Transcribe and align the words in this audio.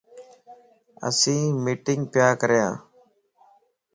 اسين 1.07 1.43
مٽينگ 1.63 2.03
پيا 2.13 2.27
ڪريان 2.41 2.73